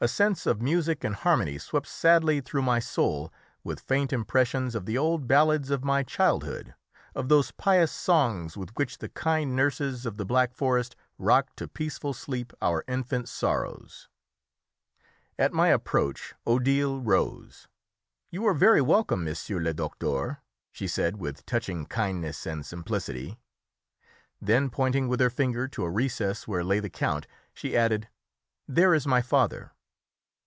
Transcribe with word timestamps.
A 0.00 0.06
sense 0.08 0.44
of 0.44 0.60
music 0.60 1.02
and 1.02 1.14
harmony 1.14 1.56
swept 1.56 1.86
sadly 1.86 2.42
through 2.42 2.66
by 2.66 2.78
soul, 2.78 3.32
with 3.62 3.80
faint 3.80 4.12
impressions 4.12 4.74
of 4.74 4.84
the 4.84 4.98
old 4.98 5.26
ballads 5.26 5.70
of 5.70 5.82
my 5.82 6.02
childhood 6.02 6.74
of 7.14 7.30
those 7.30 7.52
pious 7.52 7.90
songs 7.90 8.54
with 8.54 8.68
which 8.76 8.98
the 8.98 9.08
kind 9.08 9.56
nurses 9.56 10.04
of 10.04 10.18
the 10.18 10.26
Black 10.26 10.52
Forest 10.52 10.94
rock 11.16 11.56
to 11.56 11.66
peaceful 11.66 12.12
sleep 12.12 12.52
our 12.60 12.84
infant 12.86 13.30
sorrows. 13.30 14.10
At 15.38 15.54
my 15.54 15.68
approach 15.68 16.34
Odile 16.46 17.00
rose. 17.00 17.66
"You 18.30 18.44
are 18.46 18.52
very 18.52 18.82
welcome, 18.82 19.24
monsieur 19.24 19.58
le 19.58 19.72
docteur," 19.72 20.42
she 20.70 20.86
said 20.86 21.16
with 21.16 21.46
touching 21.46 21.86
kindness 21.86 22.44
and 22.44 22.66
simplicity; 22.66 23.40
then, 24.38 24.68
pointing 24.68 25.08
with 25.08 25.20
her 25.20 25.30
finger 25.30 25.66
to 25.68 25.82
a 25.84 25.90
recess 25.90 26.46
where 26.46 26.62
lay 26.62 26.78
the 26.78 26.90
count, 26.90 27.26
she 27.54 27.74
added, 27.74 28.08
"There 28.68 28.92
is 28.92 29.06
my 29.06 29.22
father." 29.22 29.70